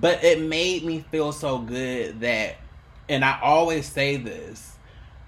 but 0.00 0.22
it 0.22 0.40
made 0.40 0.84
me 0.84 1.04
feel 1.10 1.32
so 1.32 1.58
good 1.58 2.20
that 2.20 2.56
and 3.08 3.24
i 3.24 3.38
always 3.42 3.86
say 3.86 4.16
this 4.16 4.76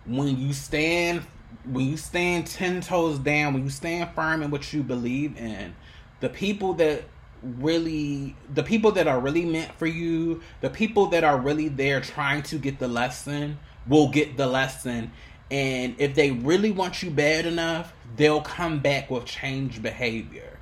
when 0.07 0.39
you 0.39 0.53
stand 0.53 1.23
when 1.65 1.87
you 1.87 1.97
stand 1.97 2.47
10 2.47 2.83
toes 2.83 3.19
down 3.19 3.55
when 3.55 3.65
you 3.65 3.71
stand 3.71 4.11
firm 4.15 4.43
in 4.43 4.51
what 4.51 4.73
you 4.73 4.83
believe 4.83 5.37
in 5.37 5.75
the 6.21 6.29
people 6.29 6.75
that 6.75 7.05
really 7.43 8.37
the 8.53 8.63
people 8.63 8.93
that 8.93 9.07
are 9.07 9.19
really 9.19 9.45
meant 9.45 9.73
for 9.75 9.87
you, 9.87 10.41
the 10.61 10.71
people 10.71 11.07
that 11.07 11.25
are 11.25 11.39
really 11.39 11.69
there 11.69 12.01
trying 12.01 12.43
to 12.45 12.57
get 12.57 12.79
the 12.79 12.89
lesson 12.89 13.59
will 13.89 14.09
get 14.09 14.37
the 14.37 14.47
lesson. 14.47 15.11
And 15.51 15.97
if 15.99 16.15
they 16.15 16.31
really 16.31 16.71
want 16.71 17.03
you 17.03 17.11
bad 17.11 17.47
enough, 17.47 17.93
they'll 18.17 18.41
come 18.41 18.79
back 18.79 19.11
with 19.11 19.25
changed 19.25 19.83
behavior. 19.83 20.59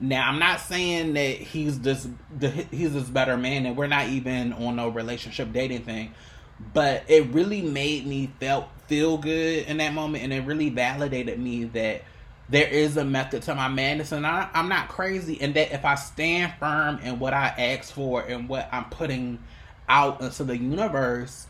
Now, 0.00 0.28
I'm 0.28 0.38
not 0.38 0.60
saying 0.60 1.14
that 1.14 1.36
he's 1.36 1.80
this 1.80 2.06
the, 2.36 2.48
he's 2.48 2.94
this 2.94 3.08
better 3.08 3.36
man, 3.36 3.66
and 3.66 3.76
we're 3.76 3.86
not 3.86 4.08
even 4.08 4.52
on 4.54 4.76
no 4.76 4.88
relationship 4.88 5.52
dating 5.52 5.84
thing, 5.84 6.14
but 6.72 7.04
it 7.08 7.26
really 7.28 7.62
made 7.62 8.06
me 8.06 8.30
felt 8.40 8.68
feel 8.86 9.18
good 9.18 9.66
in 9.66 9.78
that 9.78 9.94
moment, 9.94 10.24
and 10.24 10.32
it 10.32 10.44
really 10.44 10.70
validated 10.70 11.38
me 11.38 11.64
that 11.64 12.02
there 12.48 12.68
is 12.68 12.96
a 12.96 13.04
method 13.04 13.42
to 13.42 13.54
my 13.54 13.68
madness 13.68 14.12
and 14.12 14.26
I, 14.26 14.48
am 14.54 14.68
not 14.68 14.88
crazy 14.88 15.40
and 15.40 15.54
that 15.54 15.72
if 15.72 15.84
i 15.84 15.94
stand 15.94 16.52
firm 16.60 16.98
in 16.98 17.18
what 17.18 17.32
i 17.32 17.46
ask 17.46 17.92
for 17.92 18.20
and 18.22 18.48
what 18.48 18.68
i'm 18.70 18.84
putting 18.90 19.38
out 19.88 20.20
into 20.20 20.44
the 20.44 20.56
universe 20.56 21.46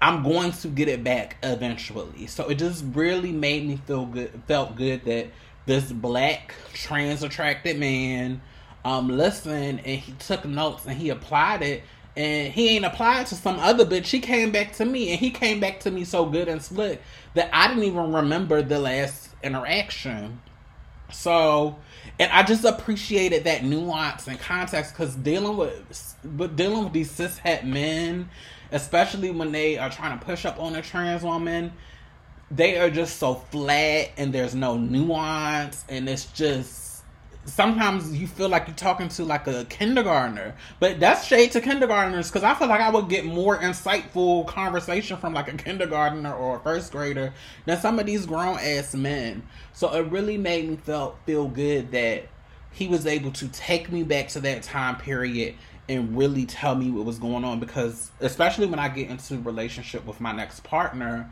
i'm 0.00 0.22
going 0.22 0.52
to 0.52 0.68
get 0.68 0.88
it 0.88 1.04
back 1.04 1.36
eventually 1.42 2.26
so 2.26 2.48
it 2.48 2.56
just 2.56 2.84
really 2.92 3.32
made 3.32 3.66
me 3.66 3.76
feel 3.86 4.06
good 4.06 4.30
felt 4.46 4.76
good 4.76 5.04
that 5.04 5.26
this 5.66 5.92
black 5.92 6.54
trans 6.72 7.22
attracted 7.22 7.78
man 7.78 8.40
um 8.84 9.08
listened 9.08 9.80
and 9.84 10.00
he 10.00 10.12
took 10.12 10.44
notes 10.44 10.86
and 10.86 10.96
he 10.96 11.10
applied 11.10 11.62
it 11.62 11.82
and 12.16 12.52
he 12.52 12.70
ain't 12.70 12.84
applied 12.84 13.26
to 13.26 13.34
some 13.34 13.58
other 13.60 13.86
bitch. 13.86 14.06
He 14.06 14.20
came 14.20 14.50
back 14.50 14.72
to 14.74 14.84
me, 14.84 15.10
and 15.10 15.20
he 15.20 15.30
came 15.30 15.60
back 15.60 15.80
to 15.80 15.90
me 15.90 16.04
so 16.04 16.26
good 16.26 16.48
and 16.48 16.60
slick 16.62 17.00
that 17.34 17.48
I 17.52 17.68
didn't 17.68 17.84
even 17.84 18.12
remember 18.12 18.62
the 18.62 18.78
last 18.78 19.30
interaction. 19.42 20.40
So, 21.12 21.76
and 22.18 22.30
I 22.32 22.42
just 22.42 22.64
appreciated 22.64 23.44
that 23.44 23.64
nuance 23.64 24.28
and 24.28 24.38
context 24.38 24.92
because 24.92 25.14
dealing 25.16 25.56
with, 25.56 26.16
but 26.24 26.56
dealing 26.56 26.84
with 26.84 26.92
these 26.92 27.10
cis 27.10 27.38
het 27.38 27.64
men, 27.64 28.28
especially 28.72 29.30
when 29.30 29.52
they 29.52 29.78
are 29.78 29.90
trying 29.90 30.18
to 30.18 30.24
push 30.24 30.44
up 30.44 30.60
on 30.60 30.74
a 30.76 30.82
trans 30.82 31.22
woman, 31.22 31.72
they 32.50 32.78
are 32.78 32.90
just 32.90 33.18
so 33.18 33.34
flat 33.34 34.10
and 34.16 34.32
there's 34.32 34.54
no 34.54 34.76
nuance 34.76 35.84
and 35.88 36.08
it's 36.08 36.26
just 36.26 36.90
sometimes 37.44 38.16
you 38.16 38.26
feel 38.26 38.48
like 38.48 38.66
you're 38.66 38.76
talking 38.76 39.08
to 39.08 39.24
like 39.24 39.46
a 39.46 39.64
kindergartner, 39.66 40.54
but 40.78 41.00
that's 41.00 41.24
shade 41.24 41.52
to 41.52 41.60
kindergartners 41.60 42.28
because 42.28 42.42
I 42.42 42.54
feel 42.54 42.68
like 42.68 42.80
I 42.80 42.90
would 42.90 43.08
get 43.08 43.24
more 43.24 43.58
insightful 43.58 44.46
conversation 44.46 45.16
from 45.16 45.34
like 45.34 45.52
a 45.52 45.56
kindergartner 45.56 46.32
or 46.34 46.56
a 46.56 46.60
first 46.60 46.92
grader 46.92 47.32
than 47.66 47.78
some 47.80 47.98
of 47.98 48.06
these 48.06 48.26
grown 48.26 48.58
ass 48.58 48.94
men. 48.94 49.42
So 49.72 49.92
it 49.94 50.10
really 50.10 50.38
made 50.38 50.68
me 50.68 50.76
feel 50.76 51.16
feel 51.26 51.48
good 51.48 51.92
that 51.92 52.28
he 52.72 52.86
was 52.86 53.06
able 53.06 53.32
to 53.32 53.48
take 53.48 53.90
me 53.90 54.02
back 54.02 54.28
to 54.28 54.40
that 54.40 54.62
time 54.62 54.96
period 54.96 55.56
and 55.90 56.16
really 56.16 56.46
tell 56.46 56.76
me 56.76 56.90
what 56.90 57.04
was 57.04 57.18
going 57.18 57.44
on 57.44 57.58
because 57.58 58.12
especially 58.20 58.66
when 58.66 58.78
I 58.78 58.88
get 58.88 59.10
into 59.10 59.34
a 59.34 59.38
relationship 59.38 60.06
with 60.06 60.20
my 60.20 60.30
next 60.32 60.62
partner, 60.62 61.30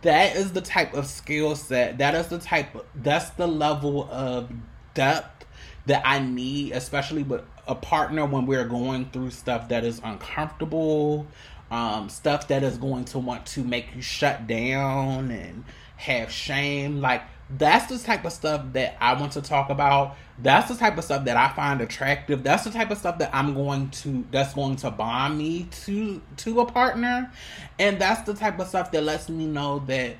that 0.00 0.36
is 0.36 0.52
the 0.52 0.62
type 0.62 0.94
of 0.94 1.06
skill 1.06 1.54
set, 1.54 1.98
that 1.98 2.14
is 2.14 2.28
the 2.28 2.38
type 2.38 2.74
of, 2.74 2.86
that's 2.94 3.28
the 3.30 3.46
level 3.46 4.08
of 4.10 4.50
depth 4.94 5.44
that 5.84 6.02
I 6.04 6.18
need, 6.18 6.72
especially 6.72 7.22
with 7.22 7.42
a 7.66 7.74
partner 7.74 8.24
when 8.24 8.46
we're 8.46 8.64
going 8.64 9.10
through 9.10 9.30
stuff 9.30 9.68
that 9.68 9.84
is 9.84 10.00
uncomfortable, 10.02 11.26
um, 11.70 12.08
stuff 12.08 12.48
that 12.48 12.62
is 12.62 12.78
going 12.78 13.04
to 13.06 13.18
want 13.18 13.44
to 13.46 13.62
make 13.62 13.94
you 13.94 14.00
shut 14.00 14.46
down 14.46 15.30
and 15.30 15.64
have 15.96 16.30
shame. 16.30 17.02
Like 17.02 17.22
that's 17.50 17.86
the 17.86 17.98
type 17.98 18.24
of 18.24 18.32
stuff 18.32 18.64
that 18.74 18.96
I 19.00 19.14
want 19.14 19.32
to 19.32 19.42
talk 19.42 19.70
about. 19.70 20.16
That's 20.40 20.68
the 20.68 20.76
type 20.76 20.98
of 20.98 21.04
stuff 21.04 21.24
that 21.24 21.36
I 21.36 21.48
find 21.54 21.80
attractive. 21.80 22.42
That's 22.42 22.64
the 22.64 22.70
type 22.70 22.90
of 22.90 22.98
stuff 22.98 23.18
that 23.18 23.34
I'm 23.34 23.54
going 23.54 23.90
to 23.90 24.24
that's 24.30 24.54
going 24.54 24.76
to 24.76 24.90
bond 24.90 25.38
me 25.38 25.68
to 25.84 26.20
to 26.38 26.60
a 26.60 26.66
partner. 26.66 27.32
And 27.78 27.98
that's 27.98 28.22
the 28.22 28.34
type 28.34 28.58
of 28.58 28.68
stuff 28.68 28.90
that 28.92 29.02
lets 29.02 29.28
me 29.28 29.46
know 29.46 29.78
that 29.86 30.16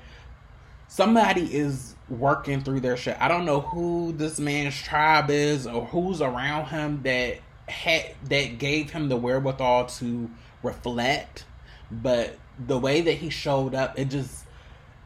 somebody 0.87 1.55
is 1.55 1.95
working 2.09 2.61
through 2.61 2.79
their 2.79 2.97
shit. 2.97 3.15
I 3.19 3.27
don't 3.27 3.45
know 3.45 3.61
who 3.61 4.11
this 4.11 4.39
man's 4.39 4.75
tribe 4.81 5.29
is 5.29 5.67
or 5.67 5.85
who's 5.85 6.21
around 6.21 6.67
him 6.67 7.01
that 7.03 7.37
had 7.67 8.15
that 8.29 8.57
gave 8.57 8.89
him 8.89 9.07
the 9.07 9.17
wherewithal 9.17 9.85
to 9.85 10.29
reflect, 10.63 11.45
but 11.91 12.35
the 12.65 12.77
way 12.77 13.01
that 13.01 13.13
he 13.13 13.29
showed 13.29 13.75
up, 13.75 13.97
it 13.97 14.05
just 14.05 14.45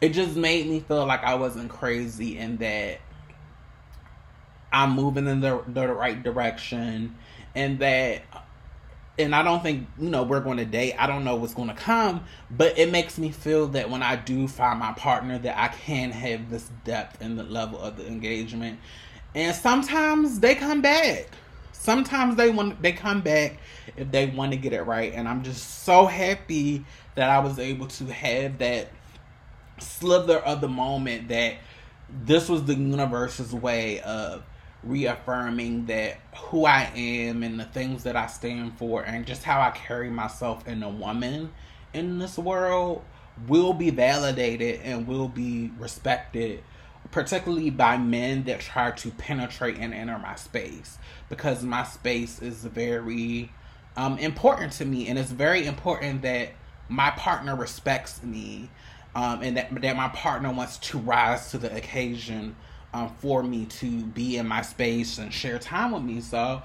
it 0.04 0.10
just 0.10 0.36
made 0.36 0.68
me 0.68 0.82
feel 0.82 1.06
like 1.06 1.24
I 1.24 1.36
wasn't 1.36 1.70
crazy 1.70 2.38
and 2.38 2.60
that 2.60 3.00
I'm 4.70 4.92
moving 4.92 5.28
in 5.28 5.40
the, 5.40 5.64
the 5.66 5.88
right 5.88 6.22
direction 6.22 7.16
and 7.56 7.80
that 7.80 8.24
and 9.18 9.34
I 9.34 9.44
don't 9.44 9.64
think 9.64 9.88
you 9.98 10.10
know 10.10 10.24
we're 10.24 10.42
going 10.42 10.58
to 10.58 10.66
date. 10.66 10.96
I 11.00 11.08
don't 11.08 11.24
know 11.24 11.38
what's 11.38 11.54
going 11.54 11.70
to 11.70 11.74
come, 11.74 12.26
but 12.52 12.78
it 12.78 12.92
makes 12.92 13.18
me 13.18 13.32
feel 13.32 13.68
that 13.70 13.90
when 13.90 14.04
I 14.04 14.18
do 14.18 14.46
find 14.50 14.78
my 14.78 14.92
partner, 14.92 15.40
that 15.40 15.58
I 15.58 15.70
can 15.70 16.12
have 16.12 16.50
this 16.50 16.70
depth 16.84 17.22
and 17.22 17.40
the 17.40 17.44
level 17.44 17.80
of 17.80 17.96
the 17.96 18.06
engagement. 18.06 18.80
And 19.34 19.56
sometimes 19.56 20.42
they 20.42 20.56
come 20.56 20.82
back. 20.82 21.30
Sometimes 21.72 22.36
they 22.36 22.50
want 22.50 22.82
they 22.82 22.92
come 22.92 23.22
back 23.22 23.58
if 23.96 24.12
they 24.12 24.26
want 24.26 24.52
to 24.52 24.58
get 24.58 24.74
it 24.74 24.82
right. 24.82 25.14
And 25.14 25.30
I'm 25.30 25.44
just 25.44 25.84
so 25.86 26.08
happy 26.08 26.84
that 27.16 27.30
I 27.30 27.40
was 27.40 27.58
able 27.58 27.88
to 27.88 28.06
have 28.08 28.58
that 28.58 28.90
slither 29.80 30.38
of 30.38 30.62
the 30.62 30.68
moment 30.68 31.28
that 31.30 31.56
this 32.10 32.50
was 32.50 32.66
the 32.66 32.76
universe's 32.76 33.54
way 33.54 34.00
of 34.02 34.44
reaffirming 34.84 35.86
that 35.86 36.18
who 36.36 36.66
I 36.66 36.92
am 36.96 37.42
and 37.44 37.60
the 37.60 37.66
things 37.66 38.04
that 38.04 38.16
I 38.16 38.28
stand 38.28 38.78
for 38.78 39.02
and 39.04 39.26
just 39.26 39.44
how 39.44 39.62
I 39.62 39.72
carry 39.72 40.10
myself 40.10 40.68
in 40.68 40.84
a 40.84 40.90
woman 40.90 41.52
in 41.94 42.20
this 42.20 42.38
world 42.38 43.04
will 43.48 43.74
be 43.74 43.90
validated 43.90 44.82
and 44.82 45.08
will 45.08 45.30
be 45.30 45.72
respected 45.80 46.64
particularly 47.12 47.70
by 47.70 47.98
men 47.98 48.44
that 48.46 48.60
try 48.60 48.92
to 48.92 49.12
penetrate 49.12 49.78
and 49.78 49.94
enter 49.94 50.18
my 50.18 50.36
space. 50.36 50.98
Because 51.30 51.64
my 51.64 51.84
space 51.84 52.42
is 52.42 52.66
very 52.66 53.52
um, 53.96 54.18
important 54.18 54.74
to 54.74 54.86
me 54.86 55.08
and 55.08 55.20
it's 55.20 55.32
very 55.32 55.66
important 55.66 56.24
that 56.24 56.50
my 56.90 57.12
partner 57.12 57.56
respects 57.56 58.24
me 58.24 58.70
um, 59.16 59.42
and 59.42 59.58
that 59.58 59.82
that 59.82 59.96
my 59.96 60.10
partner 60.10 60.52
wants 60.52 60.78
to 60.78 60.98
rise 60.98 61.52
to 61.52 61.58
the 61.58 61.74
occasion 61.76 62.56
um, 62.94 63.10
for 63.20 63.44
me 63.44 63.66
to 63.66 64.04
be 64.06 64.38
in 64.38 64.48
my 64.48 64.62
space 64.62 65.18
and 65.18 65.34
share 65.34 65.60
time 65.60 65.92
with 65.92 66.04
me. 66.04 66.22
So, 66.22 66.62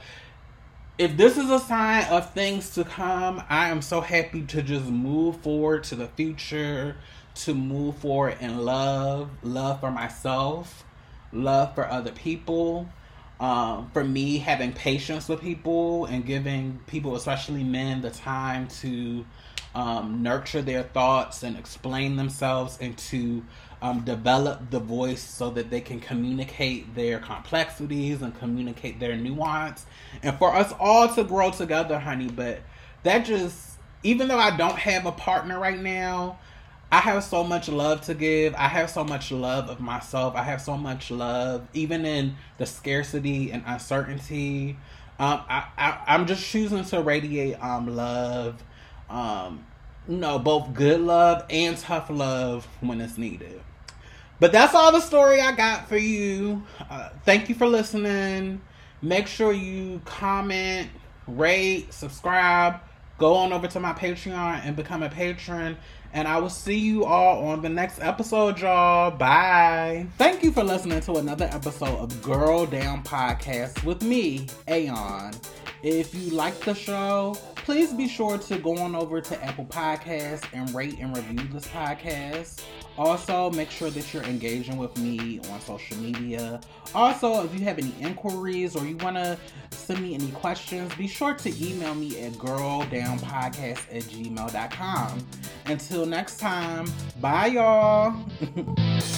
if 0.98 1.16
this 1.16 1.36
is 1.36 1.50
a 1.50 1.58
sign 1.58 2.04
of 2.10 2.32
things 2.32 2.74
to 2.74 2.84
come, 2.84 3.42
I 3.48 3.68
am 3.68 3.82
so 3.82 4.00
happy 4.00 4.42
to 4.46 4.62
just 4.62 4.86
move 4.86 5.36
forward 5.40 5.84
to 5.84 5.94
the 5.94 6.08
future, 6.08 6.96
to 7.36 7.54
move 7.54 7.96
forward 7.98 8.36
in 8.40 8.58
love, 8.58 9.30
love 9.42 9.80
for 9.80 9.90
myself, 9.90 10.84
love 11.32 11.74
for 11.74 11.88
other 11.88 12.12
people. 12.12 12.88
Um, 13.40 13.88
for 13.92 14.02
me, 14.02 14.38
having 14.38 14.72
patience 14.72 15.28
with 15.28 15.40
people 15.40 16.06
and 16.06 16.26
giving 16.26 16.80
people, 16.88 17.14
especially 17.14 17.62
men, 17.62 18.00
the 18.00 18.10
time 18.10 18.66
to 18.80 19.24
um, 19.78 20.24
nurture 20.24 20.60
their 20.60 20.82
thoughts 20.82 21.44
and 21.44 21.56
explain 21.56 22.16
themselves 22.16 22.76
and 22.80 22.98
to 22.98 23.44
um, 23.80 24.00
develop 24.00 24.72
the 24.72 24.80
voice 24.80 25.22
so 25.22 25.50
that 25.50 25.70
they 25.70 25.80
can 25.80 26.00
communicate 26.00 26.96
their 26.96 27.20
complexities 27.20 28.20
and 28.20 28.36
communicate 28.40 28.98
their 28.98 29.16
nuance. 29.16 29.86
And 30.24 30.36
for 30.36 30.52
us 30.52 30.74
all 30.80 31.14
to 31.14 31.22
grow 31.22 31.52
together 31.52 31.96
honey 31.96 32.26
but 32.26 32.58
that 33.04 33.24
just 33.24 33.78
even 34.02 34.26
though 34.26 34.38
i 34.38 34.56
don't 34.56 34.76
have 34.76 35.06
a 35.06 35.12
partner 35.12 35.60
right 35.60 35.78
now 35.78 36.40
i 36.90 36.98
have 36.98 37.22
so 37.22 37.44
much 37.44 37.68
love 37.68 38.00
to 38.02 38.14
give. 38.14 38.54
I 38.56 38.66
have 38.66 38.90
so 38.90 39.04
much 39.04 39.30
love 39.30 39.70
of 39.70 39.78
myself. 39.78 40.34
I 40.34 40.42
have 40.42 40.60
so 40.60 40.76
much 40.76 41.12
love 41.12 41.68
even 41.72 42.04
in 42.04 42.34
the 42.56 42.66
scarcity 42.66 43.52
and 43.52 43.62
uncertainty. 43.64 44.76
Um, 45.20 45.42
I, 45.48 45.66
I, 45.76 45.98
i'm 46.06 46.26
just 46.26 46.44
choosing 46.48 46.84
to 46.84 47.00
radiate 47.00 47.62
um, 47.62 47.94
love 47.94 48.62
um, 49.10 49.64
know, 50.08 50.38
both 50.38 50.72
good 50.74 51.00
love 51.00 51.44
and 51.50 51.76
tough 51.76 52.10
love 52.10 52.66
when 52.80 53.00
it's 53.00 53.18
needed. 53.18 53.60
But 54.40 54.52
that's 54.52 54.74
all 54.74 54.92
the 54.92 55.00
story 55.00 55.40
I 55.40 55.52
got 55.52 55.88
for 55.88 55.96
you. 55.96 56.62
Uh, 56.88 57.10
thank 57.24 57.48
you 57.48 57.54
for 57.54 57.66
listening. 57.66 58.60
Make 59.02 59.26
sure 59.26 59.52
you 59.52 60.00
comment, 60.04 60.88
rate, 61.26 61.92
subscribe. 61.92 62.80
Go 63.18 63.34
on 63.34 63.52
over 63.52 63.66
to 63.66 63.80
my 63.80 63.92
Patreon 63.92 64.64
and 64.64 64.76
become 64.76 65.02
a 65.02 65.08
patron. 65.08 65.76
And 66.12 66.26
I 66.26 66.38
will 66.38 66.48
see 66.50 66.78
you 66.78 67.04
all 67.04 67.48
on 67.48 67.62
the 67.62 67.68
next 67.68 68.00
episode, 68.00 68.60
y'all. 68.60 69.10
Bye. 69.10 70.06
Thank 70.16 70.42
you 70.42 70.52
for 70.52 70.64
listening 70.64 71.00
to 71.02 71.16
another 71.16 71.50
episode 71.52 71.98
of 71.98 72.22
Girl 72.22 72.64
Down 72.64 73.02
Podcast 73.02 73.84
with 73.84 74.02
me, 74.02 74.46
Aeon. 74.68 75.34
If 75.82 76.14
you 76.14 76.30
like 76.30 76.58
the 76.60 76.74
show, 76.74 77.36
please 77.68 77.92
be 77.92 78.08
sure 78.08 78.38
to 78.38 78.58
go 78.60 78.78
on 78.78 78.94
over 78.94 79.20
to 79.20 79.44
Apple 79.44 79.66
Podcasts 79.66 80.42
and 80.54 80.74
rate 80.74 80.98
and 81.00 81.14
review 81.14 81.46
this 81.52 81.66
podcast. 81.66 82.62
Also, 82.96 83.50
make 83.50 83.70
sure 83.70 83.90
that 83.90 84.14
you're 84.14 84.22
engaging 84.22 84.78
with 84.78 84.96
me 84.96 85.38
on 85.50 85.60
social 85.60 85.98
media. 85.98 86.62
Also, 86.94 87.44
if 87.44 87.52
you 87.52 87.60
have 87.66 87.78
any 87.78 87.92
inquiries 88.00 88.74
or 88.74 88.86
you 88.86 88.96
want 88.96 89.16
to 89.16 89.36
send 89.70 90.00
me 90.00 90.14
any 90.14 90.30
questions, 90.30 90.94
be 90.94 91.06
sure 91.06 91.34
to 91.34 91.50
email 91.62 91.94
me 91.94 92.18
at 92.22 92.32
girldownpodcast 92.32 93.94
at 93.94 94.02
gmail.com. 94.04 95.26
Until 95.66 96.06
next 96.06 96.40
time, 96.40 96.90
bye 97.20 97.48
y'all. 97.48 98.16